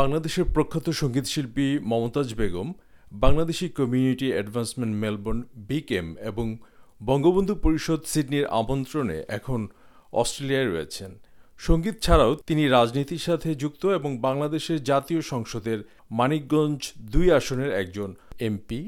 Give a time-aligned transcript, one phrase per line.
[0.00, 2.68] বাংলাদেশের প্রখ্যাত সঙ্গীতশিল্পী Momtaz Begum,
[3.12, 5.40] Bangladeshi community advancement Melbourne
[5.70, 6.46] became এবং
[7.00, 9.60] বঙ্গবন্ধু পরিষদ সিডনির আমন্ত্রণে এখন
[10.12, 11.10] অস্ট্রেলিয়ায় রয়েছেন।
[11.58, 15.78] সংগীত ছাড়াও তিনি রাজনীতির সাথে যুক্ত এবং বাংলাদেশের জাতীয় সংসদের
[16.10, 16.80] মানিকগঞ্জ
[17.12, 18.10] দুই আসনের একজন
[18.48, 18.80] এমপি।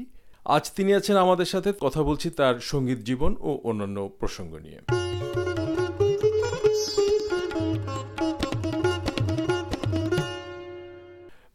[0.55, 4.96] আজ তিনি আছেন আমাদের সাথে, কথা বলছি তার সংগীত জীবন ও অন্যান্য প্রসঙ্গ নিয়ে।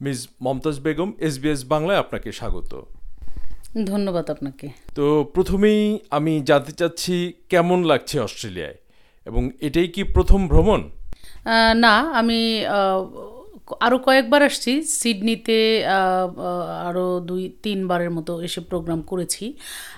[0.05, 2.73] মিস মমতাজ বেগম এসবিএস বাংলায় আপনাকে স্বাগত।
[3.91, 4.67] ধন্যবাদ আপনাকে।
[4.97, 5.83] তো প্রথমেই
[6.17, 7.15] আমি জানতে চাচ্ছি
[7.49, 8.77] কেমন লাগছে অস্ট্রেলিয়ায়?
[9.27, 10.81] এবং এটাই কি প্রথম ভ্রমণ?
[11.85, 12.41] না আমি
[13.87, 15.59] আরও কয়েকবার আসছি। সিডনিতে
[16.89, 19.45] আরও দুই তিনবারের মতো এসে প্রোগ্রাম করেছি।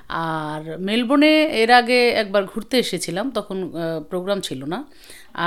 [0.09, 3.59] আর মেলবোর্নে এর আগে একবার ঘুরতে এসেছিলাম তখন
[4.11, 4.79] প্রোগ্রাম ছিল না।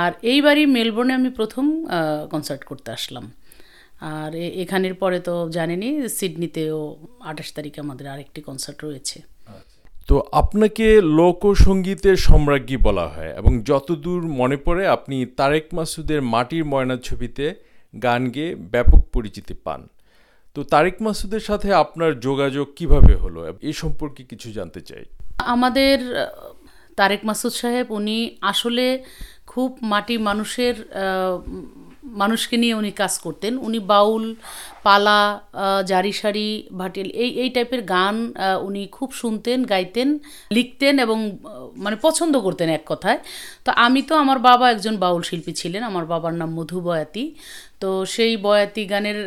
[0.02, 1.64] আর এইবারই মেলবোর্নে আমি প্রথম
[2.30, 3.26] কনসার্ট করতে আসলাম।
[4.00, 9.22] আর এ- এখানের পরে তো জানেনই সিডনিতেও আঠাশ তারিখে আমাদের আরেকটি কনসার্ট রয়েছে।
[10.06, 16.96] তো আপনাকে লোকসঙ্গীতের সম্রাজ্ঞী বলা হয় এবং যতদূর মনে পড়ে আপনি তারেক মাসুদের মাটির ময়না
[16.96, 17.54] ছবিতে
[18.02, 19.88] গান গেয়ে ব্যাপক পরিচিতি পান।
[20.54, 23.54] তো তারেক মাসুদের সাথে আপনার যোগাযোগ কীভাবে হলো?
[23.62, 25.04] এই সম্পর্কে কিছু জানতে চাই।
[25.38, 25.98] আমাদের
[26.96, 29.04] তারেক মাসুদ সাহেব উনি আসলে
[29.46, 30.74] খুব মাটি মানুষের
[32.12, 34.34] মানুষকে নিয়ে উনি কাজ করতেন। উনি বাউল
[34.88, 35.20] পালা
[35.90, 36.48] জারি সারি,
[36.80, 38.16] ভাটিল, এই এই টাইপের গান
[38.66, 40.08] উনি খুব শুনতেন, গাইতেন,
[40.56, 41.18] লিখতেন এবং
[41.84, 43.18] মানে পছন্দ করতেন এক কথায়।
[43.64, 47.24] তো আমি তো আমার বাবা একজন বাউল শিল্পী ছিলেন, আমার বাবার নাম মধু বয়াতি।
[47.82, 49.18] তো সেই বয়াতি গানের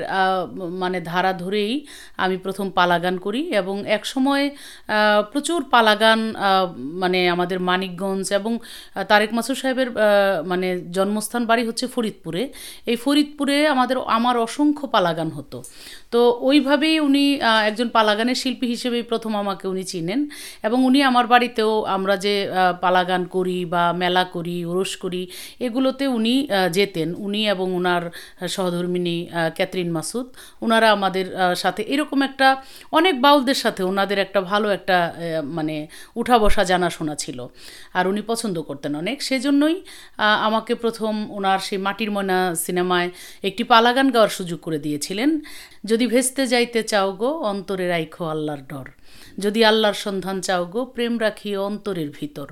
[0.81, 1.73] মানে ধারা ধরেই
[2.23, 4.43] আমি প্রথম পালা গান করি এবং এক সময়
[5.31, 6.19] প্রচুর পালা গান
[7.01, 8.53] মানে আমাদের মানিকগঞ্জ এবং
[9.09, 9.89] তারেক মাসুর সাহেবের
[10.51, 12.43] মানে জন্মস্থান বাড়ি হচ্ছে ফরিদপুরে।
[12.91, 15.63] এই ফরিদপুরে আমাদের, আমার অসংখ্য পালা গান হতো। と。
[16.13, 17.25] তো ওইভাবেই উনি
[17.69, 20.21] একজন পালাগানের শিল্পী হিসেবেই প্রথম আমাকে উনি চিনেন
[20.67, 22.35] এবং উনি আমার বাড়িতেও আমরা যে
[22.83, 25.21] পালাগান করি বা মেলা করি, ওরস করি,
[25.65, 26.35] এগুলোতে উনি
[26.77, 28.03] যেতেন। উনি এবং ওনার
[28.55, 29.17] সহধর্মিনী
[29.57, 30.27] ক্যাথরিন মাসুদ
[30.65, 31.25] ওনারা আমাদের
[31.63, 32.47] সাথে এরকম একটা
[32.99, 34.97] অনেক বাউলদের সাথে ওনাদের একটা ভালো একটা
[35.57, 35.75] মানে
[36.19, 37.39] উঠা বসা জানাশোনা ছিল
[37.97, 39.75] আর উনি পছন্দ করতেন অনেক। সেজন্যই
[40.47, 43.09] আমাকে প্রথম ওনার সেই মাটির ময়না সিনেমায়
[43.49, 45.29] একটি পালাগান গাওয়ার সুযোগ করে দিয়েছিলেন।
[45.91, 48.87] যদি ভেস্তে যাইতে চাও গো অন্তরের আইখো আল্লাহর ডর।
[49.43, 52.47] যদি আল্লাহর সন্ধান চাও গো, প্রেম রাখি অন্তরের ভিতর।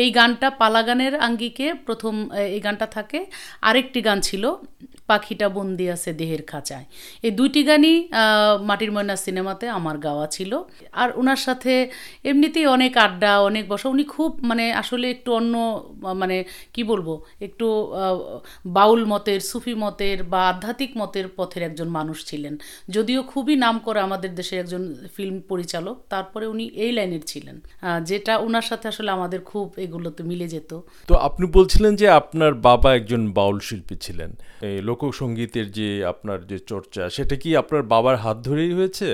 [0.00, 2.14] এই গানটা পালাগানের আঙ্গিকে প্রথম
[2.56, 3.20] এই গানটা থাকে।
[3.68, 4.44] আরেকটি গান ছিল,
[5.10, 6.86] পাখিটা বন্দি আছে দেহের খাঁচায়।
[7.26, 7.94] এই দুইটি গানই
[8.68, 10.52] মাটির ময়না সিনেমাতে আমার গাওয়া ছিল।
[11.02, 11.72] আর ওনার সাথে
[12.30, 15.54] এমনিতেই অনেক আড্ডা, অনেক বসা, উনি খুব মানে আসলে একটু অন্য
[16.20, 16.36] মানে
[16.74, 17.08] কি বলব,
[17.46, 17.66] একটু
[18.76, 22.54] বাউল মতের, সুফি মতের বা আধ্যাত্মিক মতের পথের একজন মানুষ ছিলেন।
[22.94, 24.82] যদিও খুবই নাম করা আমাদের দেশের একজন
[25.16, 27.56] ফিল্ম পরিচালক। তারপরে উনি এই লাইনের ছিলেন
[28.08, 30.70] যেটা ওনার সাথে আসলে আমাদের খুব এগুলোতে মিলে যেত।
[31.08, 34.30] তো আপনি বলছিলেন যে আপনার বাবা একজন বাউল শিল্পী ছিলেন।
[34.68, 39.08] এই লোকসঙ্গীতের যে আপনার যে চর্চা সেটা কি আপনার বাবার হাত ধরেই হয়েছে?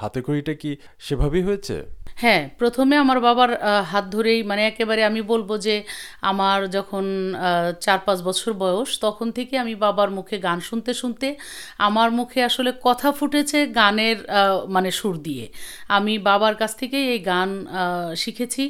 [0.00, 0.70] হাতে খড়িটা কি
[1.06, 1.76] সেভাবেই হয়েছে?
[2.22, 3.50] হ্যাঁ প্রথমে আমার বাবার
[3.92, 5.74] হাত ধরেই মানে একেবারে আমি বলব যে
[6.30, 7.04] আমার যখন
[7.84, 11.28] চার পাঁচ বছর বয়স তখন থেকে আমি বাবার মুখে গান শুনতে শুনতে
[11.88, 14.18] আমার মুখে আসলে কথা ফুটেছে গানের
[14.74, 15.44] মানে সুর দিয়ে।
[15.96, 17.50] আমি বাবার কাছ থেকেই এই গান
[18.22, 18.64] শিখেছি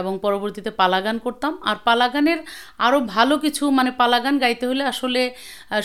[0.00, 2.40] এবং পরবর্তীতে পালা গান করতাম। আর পালা গানের
[2.86, 5.22] আরও ভালো কিছু মানে পালা গান গাইতে হলে আসলে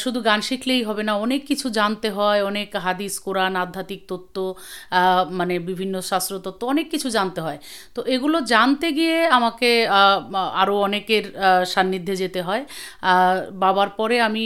[0.04, 4.38] শুধু গান শিখলেই হবে না, অনেক কিছু জানতে হয়, অনেক হাদিস, কোরআন, আধ্যাত্মিক তত্ত্ব
[5.40, 7.60] মানে বিভিন্ন শাস্ত্রতত্ত্ব অনেক কিছু জানতে হয়।
[7.96, 9.70] তো এগুলো জানতে গিয়ে আমাকে
[10.62, 11.26] আরও অনেকের
[11.74, 12.64] সান্নিধ্যে যেতে হয়।
[13.64, 14.44] বাবার পরে আমি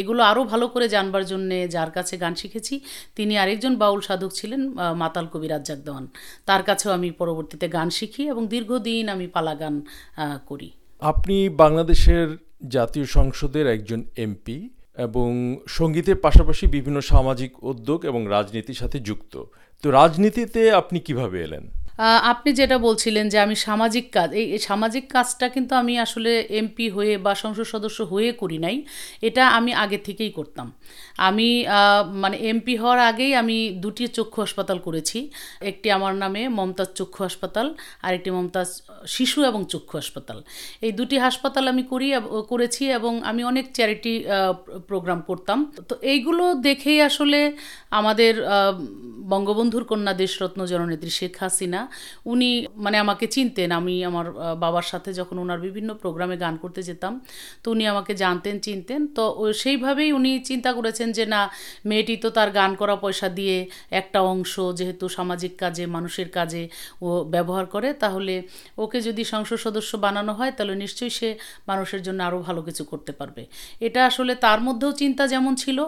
[0.00, 2.74] এগুলো আরও ভালো করে জানবার জন্যে যার কাছে গান শিখেছি,
[3.18, 4.60] তিনি আরেকজন বাউল সাধক ছিলেন
[5.02, 6.04] মাতাল কবি রাজ্জাক দেওয়ান
[6.46, 9.74] তার কাছেও আমি পরবর্তীতে গান শিখি এবং দীর্ঘদিন আমি পালা গান
[10.46, 10.70] করি।
[11.02, 12.28] আপনি বাংলাদেশের
[12.68, 15.28] জাতীয় সংসদের একজন এমপি এবং
[15.68, 19.34] সঙ্গীতের পাশাপাশি বিভিন্ন সামাজিক উদ্যোগ এবং রাজনীতির সাথে যুক্ত।
[19.84, 21.64] তো রাজনীতিতে আপনি কীভাবে এলেন?
[22.30, 26.30] আপনি যেটা বলছিলেন যে আমি সামাজিক কাজ, এই সামাজিক কাজটা কিন্তু আমি আসলে
[26.60, 28.76] এমপি হয়ে বা সংসদ সদস্য হয়ে করি নাই,
[29.28, 30.66] এটা আমি আগে থেকেই করতাম।
[31.28, 31.48] আমি
[32.22, 35.18] মানে এমপি হওয়ার আগেই আমি দুটি চক্ষু হাসপাতাল করেছি,
[35.70, 37.66] একটি আমার নামে মমতাজ চক্ষু হাসপাতাল
[38.06, 38.68] আর একটি মমতাজ
[39.16, 40.38] শিশু এবং চক্ষু হাসপাতাল।
[40.86, 42.08] এই দুটি হাসপাতাল আমি করি
[42.50, 44.14] করেছি এবং আমি অনেক চ্যারিটি
[44.88, 47.40] প্রোগ্রাম করতাম। তো এইগুলো দেখেই আসলে
[47.98, 48.34] আমাদের
[49.32, 51.86] বঙ্গবন্ধুর কন্যা দেশরত্ন জননেত্রী শেখ হাসিনা না
[52.32, 52.50] উনি
[52.84, 54.26] মানে আমাকে চিনতেন। আমি আমার
[54.64, 57.12] বাবার সাথে যখন ওনার বিভিন্ন প্রোগ্রামে গান করতে যেতাম,
[57.62, 59.24] তো উনি আমাকে জানতেন, চিনতেন। তো
[59.62, 61.40] সেইভাবেই উনি চিন্তা করেছেন যে, না,
[61.90, 63.56] মেয়েটি তো তার গান করা পয়সা দিয়ে
[64.00, 66.62] একটা অংশ, যেহেতু সামাজিক কাজে, মানুষের কাজে
[67.06, 68.34] ও ব্যবহার করে, তাহলে
[68.84, 71.28] ওকে যদি সংসদ সদস্য বানানো হয়, তাহলে নিশ্চয়ই সে
[71.70, 73.42] মানুষের জন্য আরও ভালো কিছু করতে পারবে।
[73.86, 75.78] এটা আসলে তার মধ্যেও চিন্তা যেমন ছিল,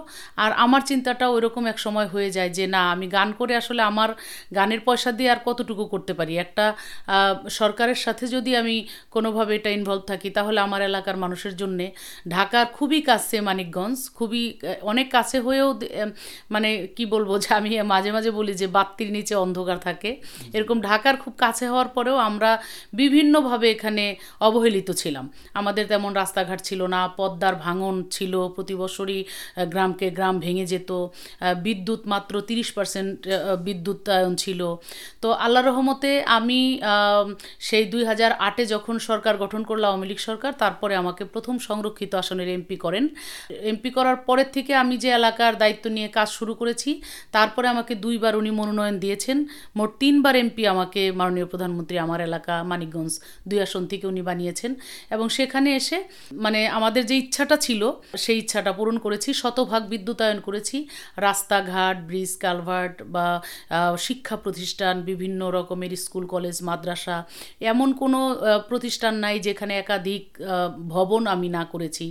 [0.44, 4.10] আর আমার চিন্তাটাও ওইরকম এক সময় হয়ে যায় যে, না, আমি গান করে আসলে আমার
[4.58, 6.66] গানের পয়সা দিয়ে আর কতটুকু করতে পারি। একটা
[7.60, 8.76] সরকারের সাথে যদি আমি
[9.14, 11.86] কোনোভাবে এটা ইনভলভ থাকি, তাহলে আমার এলাকার মানুষের জন্যে
[12.34, 14.42] ঢাকার খুবই কাছে মানিকগঞ্জ, খুবই
[14.90, 15.68] অনেক কাছে হয়েও
[16.54, 20.10] মানে কি বলব যে আমি মাঝে মাঝে বলি যে বাত্তির নিচে অন্ধকার থাকে।
[20.56, 22.50] এরকম ঢাকার খুব কাছে হওয়ার পরেও আমরা
[23.00, 24.04] বিভিন্নভাবে এখানে
[24.48, 25.24] অবহেলিত ছিলাম।
[25.60, 29.20] আমাদের তেমন রাস্তাঘাট ছিল না, পদ্মার ভাঙন ছিল, প্রতি বছরই
[29.72, 30.90] গ্রামকে গ্রাম ভেঙে যেত।
[31.66, 33.16] বিদ্যুৎ মাত্র তিরিশ পার্সেন্ট
[33.66, 34.60] বিদ্যুতায়ন ছিল।
[35.22, 36.60] তো আল্লাহ রহমতে আমি
[37.68, 42.12] সেই দুই হাজার আটে যখন সরকার গঠন করল আওয়ামী লীগ সরকার, তারপরে আমাকে প্রথম সংরক্ষিত
[42.22, 43.04] আসনের এমপি করেন।
[43.70, 46.90] এমপি করার পরের থেকে আমি যে এলাকার দায়িত্ব নিয়ে কাজ শুরু করেছি,
[47.36, 49.38] তারপরে আমাকে দুইবার উনি মনোনয়ন দিয়েছেন।
[49.78, 53.12] মোট তিনবার এমপি আমাকে মাননীয় প্রধানমন্ত্রী আমার এলাকা, মানিকগঞ্জ
[53.48, 54.70] দুই আসন থেকে উনি বানিয়েছেন।
[55.14, 55.98] এবং সেখানে এসে
[56.44, 57.82] মানে আমাদের যে ইচ্ছাটা ছিল,
[58.24, 60.76] সেই ইচ্ছাটা পূরণ করেছি। শতভাগ বিদ্যুতায়ন করেছি।
[61.26, 63.26] রাস্তাঘাট, ব্রিজ, কালভার্ট বা
[64.06, 67.16] শিক্ষা প্রতিষ্ঠান, বিভিন্ন রকমের স্কুল, কলেজ, মাদ্রাসা
[67.72, 68.20] এমন কোনো
[68.70, 70.24] প্রতিষ্ঠান নাই যেখানে একাধিক
[70.94, 72.06] ভবন আমি না করেছি।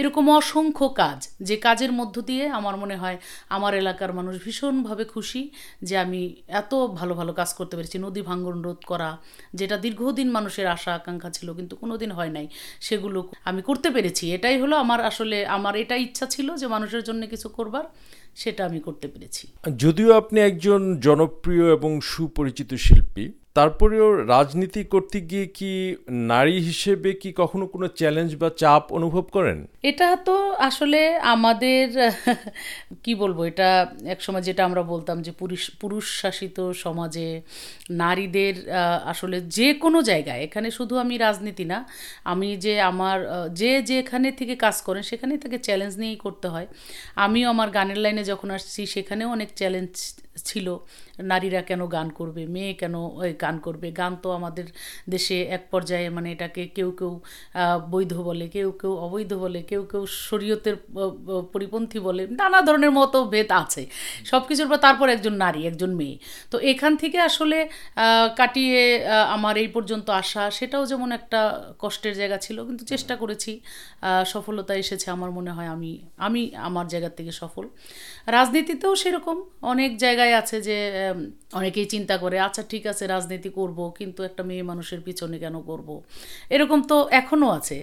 [0.00, 1.18] এরকম অসংখ্য কাজ
[1.48, 3.16] যে কাজের মধ্য দিয়ে আমার মনে হয়
[3.56, 5.42] আমার এলাকার মানুষ ভীষণভাবে খুশি
[5.88, 6.20] যে আমি
[6.60, 9.10] এত ভালো ভালো কাজ করতে পেরেছি। নদী ভাঙ্গন রোধ করা,
[9.58, 12.46] যেটা দীর্ঘদিন মানুষের আশা, আকাঙ্ক্ষা ছিল কিন্তু কোনোদিন হয় নাই,
[12.86, 17.22] সেগুলো আমি করতে পেরেছি। এটাই হলো আমার আসলে, আমার এটা ইচ্ছা ছিল যে মানুষের জন্য
[17.32, 17.84] কিছু করবার।
[18.34, 25.46] সেটা আমি করতে পেরেছি। যদিও আপনি একজন জনপ্রিয় এবং সুপরিচিত শিল্পী তারপরেও রাজনীতি করতে গিয়ে
[25.58, 25.72] কি
[26.32, 29.58] নারী হিসেবে কি কখনো কোনো চ্যালেঞ্জ বা চাপ অনুভব করেন?
[29.90, 30.36] এটা তো
[30.68, 31.00] আসলে
[31.34, 31.86] আমাদের,
[33.04, 33.68] কি বলব, এটা
[34.14, 37.28] একসময় যেটা আমরা বলতাম যে পুরুষ পুরুষ শাসিত সমাজে
[38.02, 38.54] নারীদের
[39.12, 41.78] আসলে যে কোনো জায়গায়, এখানে শুধু আমি রাজনীতি না,
[42.32, 43.18] আমি যে আমার,
[43.60, 46.68] যে যেখানে থেকে কাজ করেন, সেখানে তাকে চ্যালেঞ্জ নিয়েই করতে হয়।
[47.26, 49.92] আমিও আমার গানের লাইনে যখন আসছি, সেখানেও অনেক চ্যালেঞ্জ
[50.48, 50.66] ছিল।
[51.30, 52.42] নারীরা কেন গান করবে?
[52.54, 52.94] মেয়ে কেন
[53.42, 53.88] গান করবে?
[54.00, 54.66] গান তো আমাদের
[55.14, 57.12] দেশে এক পর্যায়ে মানে এটাকে কেউ কেউ
[57.92, 60.76] বৈধ বলে, কেউ কেউ অবৈধ বলে, কেউ কেউ শরীয়তের
[61.54, 63.82] পরিপন্থী বলে, নানা ধরনের মতো ভেদ আছে।
[64.30, 66.16] সব কিছুর পর তারপর একজন নারী, একজন মেয়ে।
[66.52, 67.58] তো এখান থেকে আসলে
[68.40, 68.80] কাটিয়ে
[69.36, 71.40] আমার এই পর্যন্ত আসা, সেটাও যেমন একটা
[71.82, 73.52] কষ্টের জায়গা ছিল, কিন্তু চেষ্টা করেছি
[74.32, 75.92] সফলতা এসেছে আমার মনে হয় আমি
[76.26, 77.64] আমি আমার জায়গা থেকে সফল।
[78.36, 79.36] রাজনীতিতেও সেরকম
[79.72, 80.76] অনেক জায়গায় আছে যে
[81.54, 85.88] অনেকেই চিন্তা করে আচ্ছা ঠিক আছে রাজনীতি করব কিন্তু একটা মেয়ে মানুষের পিছনে কেন করব?
[86.50, 87.76] এরকম তো এখনও আছে।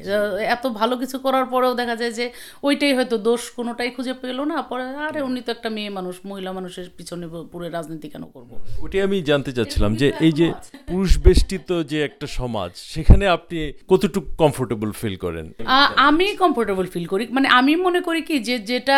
[0.48, 2.26] এত ভালো কিছু করার পরেও দেখা যায় যে
[2.64, 6.52] ওইটাই হয়তো দোষ কোনোটাই খুঁজে পেল না পরে আরে উনি তো একটা মেয়ে মানুষ মহিলা
[6.54, 8.52] মানুষের পিছনে পুরো রাজনীতি কেন করব?
[8.80, 10.48] ওটাই আমি জানতে চাচ্ছিলাম যে এই যে
[10.88, 15.46] পুরুষ বেষ্টিত যে একটা সমাজ, সেখানে আপনি কতটুকু কমফোর্টেবল ফিল করেন?
[15.96, 18.98] আমি কমফোর্টেবল ফিল করি। মানে আমি মনে করি কি, যে যেটা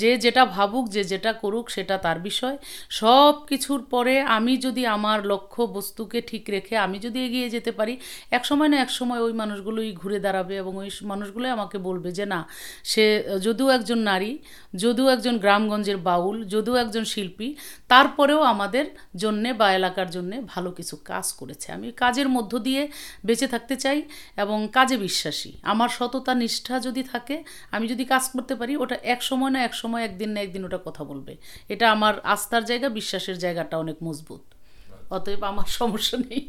[0.00, 2.56] যে যেটা ভাবুক, যে যেটা করুক, সেটা তার বিষয়।
[2.90, 7.94] সব কিছুর পরে আমি যদি আমার লক্ষ্য বস্তুকে ঠিক রেখে আমি যদি এগিয়ে যেতে পারি
[8.30, 12.24] এক সময় না এক সময় ওই মানুষগুলোই ঘুরে দাঁড়াবে এবং ওই মানুষগুলোই আমাকে বলবে যে,
[12.26, 12.40] না,
[12.84, 13.04] সে,
[13.42, 14.38] যদিও একজন নারী,
[14.76, 17.48] যদিও একজন গ্রামগঞ্জের বাউল, যদিও একজন শিল্পী,
[17.88, 18.84] তারপরেও আমাদের
[19.16, 22.82] জন্যে বা এলাকার জন্যে ভালো কিছু কাজ করেছে। আমি কাজের মধ্য দিয়ে
[23.26, 23.98] বেঁচে থাকতে চাই
[24.42, 27.36] এবং কাজে বিশ্বাসী। আমার সততা, নিষ্ঠা যদি থাকে,
[27.74, 30.78] আমি যদি কাজ করতে পারি, ওটা এক সময় না, এক সময় একদিন না, একদিন ওটা
[30.86, 31.32] কথা বলবে।
[31.72, 34.42] এটা আমার আস্থার জায়গা, বিশ্বাসের জায়গাটা অনেক মজবুত।
[35.16, 36.44] অতএব আমার সমস্যা নেই।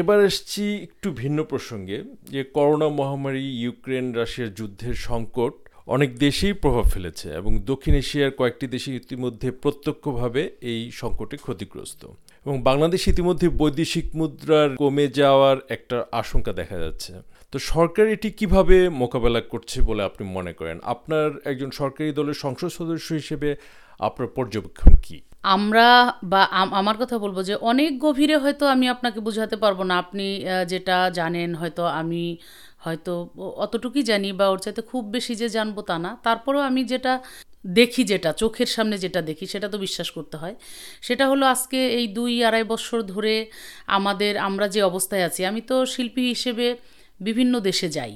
[0.00, 1.98] এবার এসছি একটু ভিন্ন প্রসঙ্গে,
[2.34, 5.54] যে করোনা মহামারী, ইউক্রেন, রাশিয়ার যুদ্ধের সংকট
[5.86, 12.06] অনেক দেশেই প্রভাব ফেলেছে এবং দক্ষিণ এশিয়ার কয়েকটি দেশে ইতিমধ্যে প্রত্যক্ষভাবে এই সংকটে ক্ষতিগ্রস্ত।
[12.46, 17.12] এবং বাংলাদেশ ইতিমধ্যে বৈদেশিক মুদ্রার কমে যাওয়ার একটা আশঙ্কা দেখা যাচ্ছে।
[17.52, 20.78] তো সরকার এটি কীভাবে মোকাবেলা করছে বলে আপনি মনে করেন?
[20.82, 23.56] আপনার একজন সরকারি দলের সংসদ সদস্য হিসেবে
[23.98, 25.20] আপনার পর্যবেক্ষণ কি?
[25.42, 29.98] আমরা বা আম- আমার কথা বলব যে অনেক গভীরে হয়তো আমি আপনাকে বোঝাতে পারব না।
[29.98, 32.36] আপনি যেটা জানেন হয়তো আমি
[32.84, 33.12] হয়তো
[33.64, 37.12] অতটুকুই জানি বা ওর চাইতে খুব বেশি যে জানব তা না। তারপরেও আমি যেটা
[37.80, 40.54] দেখি যেটা, চোখের সামনে যেটা দেখি, সেটা তো বিশ্বাস করতে হয়।
[41.02, 43.34] সেটা হলো আজকে এই দুই আড়াই বছর ধরে
[43.98, 46.66] আমাদের, আমরা যে অবস্থায় আছি, আমি তো শিল্পী হিসেবে
[47.20, 48.12] বিভিন্ন দেশে যাই।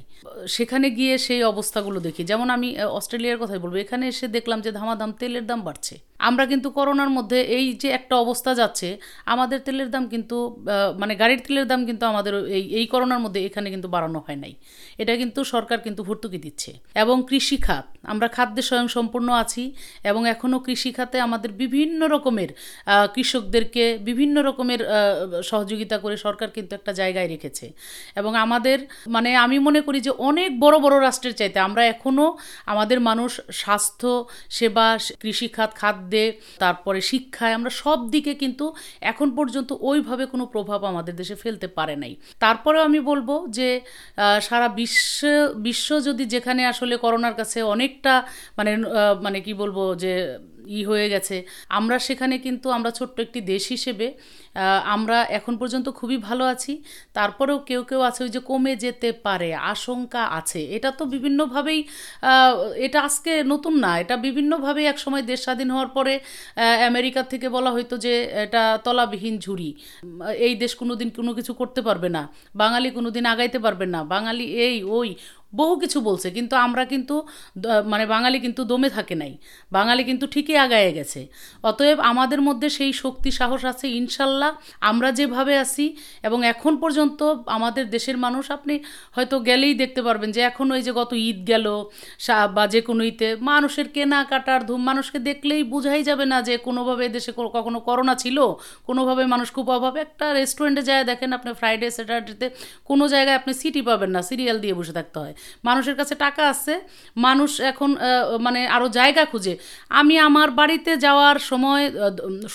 [0.47, 2.69] সেখানে গিয়ে সেই অবস্থাগুলো দেখি। যেমন আমি
[2.99, 5.95] অস্ট্রেলিয়ার কথাই বলব, এখানে এসে দেখলাম যে ধামাধাম তেলের দাম বাড়ছে।
[6.29, 8.89] আমরা কিন্তু করোনার মধ্যে এই যে একটা অবস্থা যাচ্ছে,
[9.33, 10.37] আমাদের তেলের দাম কিন্তু
[11.03, 14.53] মানে গাড়ির তেলের দাম কিন্তু আমাদের এই এই করোনার মধ্যে এখানে কিন্তু বাড়ানো হয় নাই।
[15.03, 16.71] এটা কিন্তু সরকার কিন্তু ভর্তুকি দিচ্ছে।
[17.03, 19.65] এবং কৃষি খাত, আমরা খাদ্যে স্বয়ং সম্পূর্ণ আছি
[20.11, 22.51] এবং এখনও কৃষি খাতে আমাদের বিভিন্ন রকমের
[23.15, 24.81] কৃষকদেরকে বিভিন্ন রকমের
[25.51, 27.67] সহযোগিতা করে সরকার কিন্তু একটা জায়গায় রেখেছে।
[28.21, 28.79] এবং আমাদের
[29.15, 32.27] মানে আমি মনে করি যে অনেক বড় বড় রাষ্ট্রের চাইতে আমরা এখনও
[32.73, 33.31] আমাদের মানুষ
[33.63, 34.11] স্বাস্থ্য,
[34.59, 34.87] সেবা
[35.23, 36.16] কৃষিখাত খাদ্যে
[36.63, 38.65] তারপরে শিক্ষায় আমরা সব দিকে কিন্তু
[39.11, 42.13] এখন পর্যন্ত ওইভাবে কোনো প্রভাব আমাদের দেশে ফেলতে পারে নাই।
[42.45, 43.69] তারপরেও আমি বলব যে
[44.47, 45.19] সারা বিশ্ব
[45.67, 48.15] বিশ্ব যদি যেখানে আসলে করোনার কাছে অনেকটা
[48.59, 48.73] মানে
[49.25, 50.13] মানে কি বলব যে
[50.79, 51.37] ই হয়ে গেছে,
[51.79, 54.07] আমরা সেখানে কিন্তু আমরা ছোট্ট একটি দেশ হিসেবে
[54.95, 56.73] আমরা এখন পর্যন্ত খুবই ভালো আছি।
[57.17, 61.81] তারপরেও কেউ কেউ আছে ওই যে কমে যেতে পারে, আশঙ্কা আছে। এটা তো বিভিন্নভাবেই
[62.87, 66.15] এটা আজকে নতুন না, এটা বিভিন্নভাবেই এক সময় দেশ স্বাধীন হওয়ার পরে
[66.91, 69.71] আমেরিকা থেকে বলা হয়তো যে এটা তলাবিহীন ঝুড়ি।
[70.47, 72.23] এই দেশ কোনোদিন কোনো কিছু করতে পারবে না,
[72.63, 75.09] বাঙালি কোনোদিন আগাইতে পারবে না, বাঙালি এই, ওই,
[75.61, 77.15] বহু কিছু বলছে, কিন্তু আমরা কিন্তু
[77.93, 79.33] মানে বাঙালি কিন্তু দমে থাকে নাই,
[79.77, 81.21] বাঙালি কিন্তু ঠিকই আগায়ে গেছে।
[81.71, 84.46] অতএব আমাদের মধ্যে সেই শক্তি, সাহস আছে, ইনশাল্লাহ
[84.91, 85.87] আমরা যেভাবে আছি,
[86.27, 87.21] এবং এখন পর্যন্ত
[87.57, 88.75] আমাদের দেশের মানুষ, আপনি
[89.17, 91.67] হয়তো গেলেই দেখতে পারবেন যে এখন ওই যে গত ঈদ গেল
[92.57, 97.33] বা যে কোনো ঈদে মানুষের কেনাকাটার ধুম, মানুষকে দেখলেই বোঝাই যাবে না যে কোনোভাবে দেশে
[97.57, 98.39] কখনো করোনা ছিল,
[98.89, 102.47] কোনোভাবে মানুষ খুব অভাবে। একটা রেস্টুরেন্টে যায়, দেখেন আপনি ফ্রাইডে স্যাটারডেতে
[102.89, 105.35] কোনো জায়গায় আপনি সিটি পাবেন না সিরিয়াল দিয়ে বসে থাকতে হয়।
[105.69, 106.75] মানুষের কাছে টাকা আছে,
[107.27, 107.91] মানুষ এখন
[108.47, 109.55] মানে আরও জায়গা খুঁজে।
[110.01, 111.85] আমি আমার বাড়িতে যাওয়ার সময়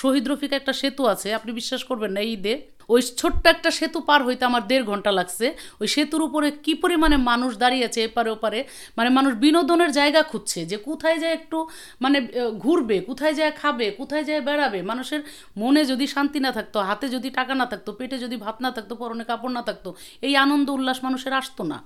[0.01, 2.55] শহীদ রফিক একটা সেতু আছে, আপনি বিশ্বাস করবেন না, এই ঈদে।
[2.93, 5.47] ওই ছোট্ট একটা সেতু পার হইতে আমার দেড় ঘণ্টা লাগছে।
[5.81, 8.59] ওই সেতুর উপরে কি পরিমাণে মানুষ দাঁড়িয়ে আছে এপারে ওপারে
[8.97, 11.57] মানে মানুষ বিনোদনের জায়গা খুঁজছে যে কোথায় যায় একটু
[12.03, 12.17] মানে
[12.63, 15.21] ঘুরবে, কোথায় যায় খাবে, কোথায় যায় বেড়াবে। মানুষের
[15.61, 18.93] মনে যদি শান্তি না থাকতো, হাতে যদি টাকা না থাকতো, পেটে যদি ভাত না থাকতো,
[19.01, 19.89] পরনে কাপড় না থাকতো,
[20.27, 21.77] এই আনন্দ উল্লাস মানুষের আসতো না।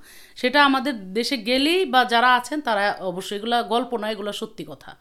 [0.41, 4.91] সেটা আমাদের দেশে গেলেই বা যারা আছেন তারা অবশ্যই এগুলো গল্প না, এগুলো সত্যি কথা।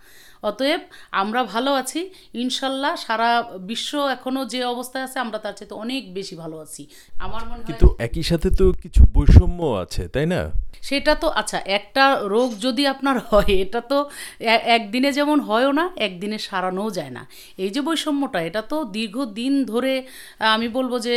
[0.49, 0.83] অতএব
[1.23, 2.01] আমরা ভালো আছি
[2.43, 3.31] ইনশাল্লাহ সারা
[3.71, 6.83] বিশ্ব এখনও যে অবস্থায় আছে আমরা তার চাইতে অনেক বেশি ভালো আছি।
[7.27, 10.41] আমার মনে হয় কিন্তু একই সাথে তো কিছু বৈষম্য আছে তাই না?
[10.89, 13.99] সেটা তো আচ্ছা একটা রোগ যদি আপনার হয় এটা তো
[14.77, 17.23] একদিনে যেমন হয়ও না একদিনে সারানোও যায় না।
[17.65, 19.93] এই যে বৈষম্যটা এটা তো দীর্ঘদিন ধরে
[20.57, 21.17] আমি বলব যে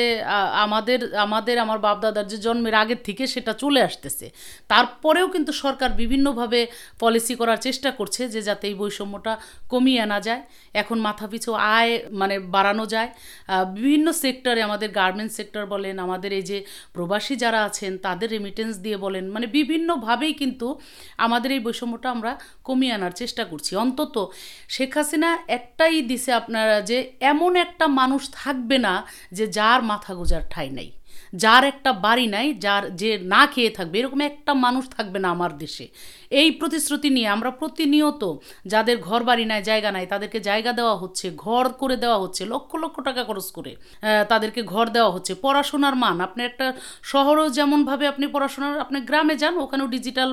[0.66, 4.26] আমাদের আমাদের আমার বাপদাদার যে জন্মের আগের থেকে সেটা চলে আসতেছে।
[4.72, 6.60] তারপরেও কিন্তু সরকার বিভিন্নভাবে
[7.00, 8.76] পলিসি করার চেষ্টা করছে যে যাতে এই
[9.18, 9.34] বৈষম্যটা
[9.72, 10.42] কমিয়ে আনা যায়।
[10.82, 13.10] এখন মাথাপিছু আয় মানে বাড়ানো যায়।
[13.76, 16.58] বিভিন্ন সেক্টরে আমাদের গার্মেন্টস সেক্টর বলেন, আমাদের এই যে
[16.96, 20.68] প্রবাসী যারা আছেন, তাদের রেমিটেন্স দিয়ে বলেন মানে বিভিন্নভাবেই কিন্তু
[21.26, 22.32] আমাদের এই বৈষম্যটা আমরা
[22.68, 24.16] কমিয়ে আনার চেষ্টা করছি। অন্তত
[24.76, 26.98] শেখ হাসিনা একটাই দিছে আপনারা যে
[27.32, 28.94] এমন একটা মানুষ থাকবে না
[29.38, 30.90] যে যার মাথা গোজার ঠাঁই নাই।
[31.44, 35.52] যার একটা বাড়ি নাই, যার যে না খেয়ে থাকবে, এরকম একটা মানুষ থাকবে না আমার
[35.64, 35.86] দেশে।
[36.42, 38.24] এই প্রতিশ্রুতি নিয়ে আমরা প্রতিনিয়ত
[38.72, 42.72] যাদের ঘর বাড়ি নাই, জায়গা নাই, তাদেরকে জায়গা দেওয়া হচ্ছে, ঘর করে দেওয়া হচ্ছে, লক্ষ
[42.84, 43.72] লক্ষ টাকা খরচ করে
[44.32, 46.68] তাদেরকে ঘর দেওয়া হচ্ছে। পড়াশোনার মান, আপনি একটা
[47.12, 50.30] শহরেও যেমনভাবে আপনি পড়াশোনার আপনি গ্রামে যান, ওখানেও ডিজিটাল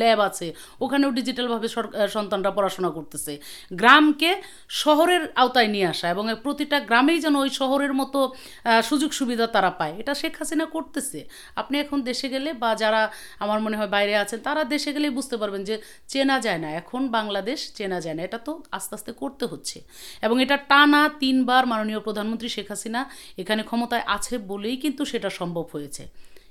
[0.00, 0.46] ল্যাব আছে,
[0.84, 1.68] ওখানেও ডিজিটালভাবে
[2.16, 3.32] সন্তানরা পড়াশোনা করতেছে।
[3.80, 4.30] গ্রামকে
[4.82, 8.18] শহরের আওতায় নিয়ে আসা এবং প্রতিটা গ্রামেই যেন ওই শহরের মতো
[8.88, 11.20] সুযোগ সুবিধা তারা পায়, এটা শেখ হাসিনা করতেছে।
[11.60, 13.02] আপনি এখন দেশে গেলে বা যারা
[13.44, 15.74] আমার মনে হয় বাইরে আছেন, তারা দেশে গেলেই বুঝতে পারবেন যে
[16.12, 19.78] চেনা যায় না। এখন বাংলাদেশ চেনা যায় না। এটা তো আস্তে আস্তে করতে হচ্ছে।
[20.22, 23.00] এবং এটা টানা তিনবার মাননীয় প্রধানমন্ত্রী শেখ হাসিনা
[23.42, 26.04] এখানে ক্ষমতায় আছে বলেই কিন্তু সেটা সম্ভব হয়েছে।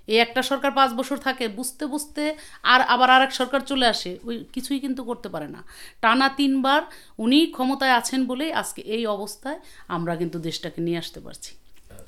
[0.08, 2.24] এই একটা সরকার পাঁচ বছর থাকে, বুঝতে বুঝতে
[2.64, 5.62] আর আবার আর এক সরকার চলে আসে, ওই কিছুই কিন্তু করতে পারে না।
[6.02, 6.82] টানা তিনবার
[7.18, 9.60] উনি ক্ষমতায় আছেন বলেই আজকে এই অবস্থায়
[9.96, 11.52] আমরা কিন্তু দেশটাকে নিয়ে আসতে পারছি।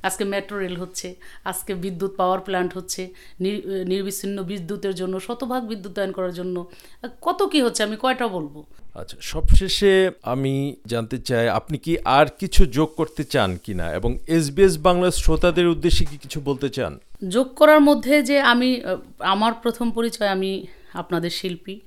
[0.04, 6.12] আজকে মেট্রো রেল হচ্ছে আজকে বিদ্যুৎ পাওয়ার প্ল্যান্ট হচ্ছে নির- নির্বিচ্ছিন্ন বিদ্যুতের জন্য শতভাগ বিদ্যুতায়ন
[6.12, 6.66] করার জন্য।
[7.22, 8.64] কত কি হচ্ছে আমি কয়টা বলব?
[8.94, 13.92] আচ্ছা সবশেষে আমি জানতে চাই আপনি কি আর কিছু যোগ করতে চান কিনা?
[13.92, 17.00] এবং এস এসবিএস বাংলার শ্রোতাদের উদ্দেশ্যে কি কিছু বলতে চান?
[17.30, 18.82] যোগ করার মধ্যে যে আমি
[19.20, 21.80] আমার প্রথম পরিচয় আমি আপনাদের শিল্পী।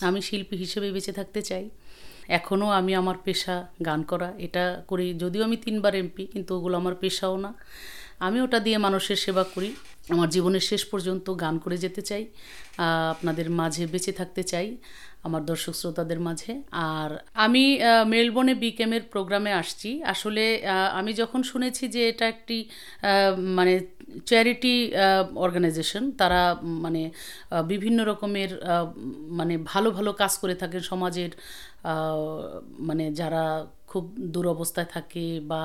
[0.00, 1.70] আমি শিল্পী হিসেবে বেঁচে থাকতে চাই।
[2.38, 3.54] এখনও আমি আমার পেশা
[3.88, 7.50] গান করা, এটা করি, যদিও আমি তিনবার এমপি, কিন্তু ওগুলো আমার পেশাও না।
[8.26, 9.70] আমি ওটা দিয়ে মানুষের সেবা করি।
[10.14, 12.24] আমার জীবনের শেষ পর্যন্ত গান করে যেতে চাই
[13.14, 14.68] আপনাদের মাঝে বেঁচে থাকতে চাই,
[15.26, 16.52] আমার দর্শক শ্রোতাদের মাঝে।
[16.92, 17.10] আর
[17.44, 17.64] আমি
[18.12, 20.44] মেলবোর্নে বিকেমের প্রোগ্রামে আসছি। আসলে
[20.98, 22.56] আমি যখন শুনেছি যে এটা একটি
[23.58, 23.74] মানে
[24.28, 24.74] চ্যারিটি
[25.44, 26.42] অর্গানাইজেশন, তারা
[26.84, 27.02] মানে
[27.72, 28.50] বিভিন্ন রকমের
[29.38, 31.30] মানে ভালো ভালো কাজ করে থাকেন সমাজের
[32.78, 33.44] মানে যারা
[33.90, 34.04] খুব
[34.34, 35.62] দুরবস্থায় থাকে বা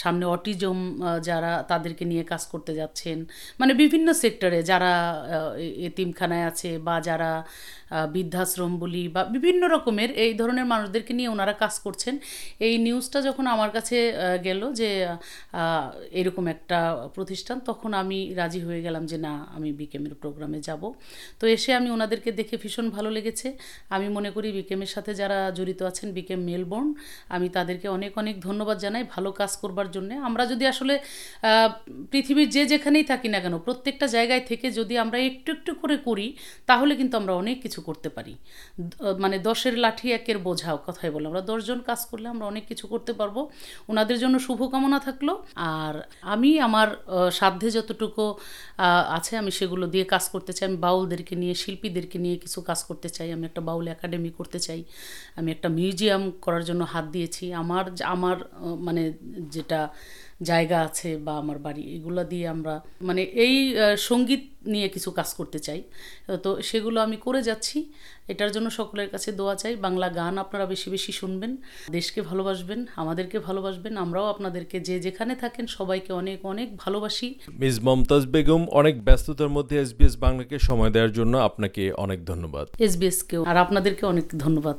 [0.00, 0.78] সামনে অটিজম
[1.28, 3.18] যারা তাদেরকে নিয়ে কাজ করতে যাচ্ছেন।
[3.60, 4.92] মানে বিভিন্ন সেক্টরে যারা
[5.88, 7.30] এতিমখানায় আছে বা যারা
[8.14, 12.14] বৃদ্ধাশ্রম বলি বা বিভিন্ন রকমের এই ধরনের মানুষদেরকে নিয়ে ওনারা কাজ করছেন।
[12.66, 13.96] এই নিউজটা যখন আমার কাছে
[14.46, 14.88] গেল যে
[16.20, 16.78] এরকম একটা
[17.16, 20.82] প্রতিষ্ঠান, তখন আমি রাজি হয়ে গেলাম যে, না, আমি বিকেমের প্রোগ্রামে যাব।
[21.40, 23.48] তো এসে আমি ওনাদেরকে দেখে ভীষণ ভালো লেগেছে।
[23.94, 26.88] আমি মনে করি বিকেমের সাথে যারা জড়িত আছেন, বিকেম মেলবোর্ন,
[27.34, 30.94] আমি তাদেরকে অনেক অনেক ধন্যবাদ জানাই ভালো কাজ করবার জন্য। আমরা যদি আসলে
[32.12, 36.26] পৃথিবীর যে যেখানেই থাকি না কেন, প্রত্যেকটা জায়গায় থেকে যদি আমরা একটু একটু করে করি,
[36.70, 38.34] তাহলে কিন্তু আমরা অনেক কিছু করতে পারি।
[39.22, 43.12] মানে দশের লাঠি একের বোঝাও কথাই বলে আমরা দশজন কাজ করলে আমরা অনেক কিছু করতে
[43.20, 43.36] পারব।
[43.90, 45.28] ওনাদের জন্য শুভকামনা থাকল।
[45.76, 45.94] আর
[46.34, 46.88] আমি আমার
[47.40, 48.24] সাধ্যে যতটুকু
[49.18, 53.08] আছে আমি সেগুলো দিয়ে কাজ করতে চাই। আমি বাউলদেরকে নিয়ে, শিল্পীদেরকে নিয়ে কিছু কাজ করতে
[53.16, 54.80] চাই। আমি একটা বাউল একাডেমি করতে চাই।
[55.38, 57.84] আমি একটা মিউজিয়াম করার জন্য হাত দিয়েছি। আমার
[58.14, 58.36] আমার
[58.86, 59.02] মানে
[59.54, 59.80] যেটা
[60.42, 62.74] জায়গা আছে বা আমার বাড়ি এগুলো দিয়ে আমরা
[63.08, 63.54] মানে এই
[64.10, 65.80] সংগীত নিয়ে কিছু কাজ করতে চাই।
[66.44, 67.78] তো সেগুলো আমি করে যাচ্ছি।
[68.28, 71.52] এটার জন্য সকলের কাছে দোয়া চাই। বাংলা গান আপনারা বেশি বেশি শুনবেন
[71.90, 78.24] দেশকে ভালোবাসবেন আমাদেরকে ভালোবাসবেন। আমরাও আপনাদেরকে যে যেখানে থাকেন সবাইকে অনেক অনেক ভালোবাসি। মিস মমতাজ
[78.26, 84.04] বেগম অনেক ব্যস্ততার মধ্যে এসবিএস বাংলাকে সময় দেওয়ার জন্য আপনাকে অনেক ধন্যবাদ। এসবিএসকেও আর আপনাদেরকে
[84.06, 84.76] অনেক ধন্যবাদ।